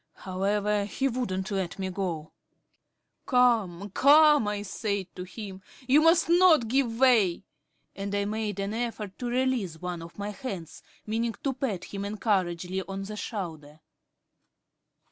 However, 0.15 0.85
he 0.85 1.07
wouldn't 1.07 1.51
let 1.51 1.77
me 1.77 1.91
go. 1.91 2.31
"Come, 3.27 3.91
come," 3.91 4.47
I 4.47 4.63
said 4.63 5.05
to 5.15 5.21
him, 5.25 5.61
"you 5.87 6.01
must 6.01 6.27
not 6.27 6.67
give 6.67 6.97
way," 6.99 7.43
and 7.95 8.15
I 8.15 8.25
made 8.25 8.59
an 8.59 8.73
effort 8.73 9.19
to 9.19 9.27
release 9.27 9.79
one 9.79 10.01
of 10.01 10.17
my 10.17 10.31
hands 10.31 10.81
meaning 11.05 11.35
to 11.43 11.53
pat 11.53 11.83
him 11.83 12.03
encouragingly 12.03 12.81
on 12.81 13.03
the 13.03 13.15
shoulder. 13.15 13.79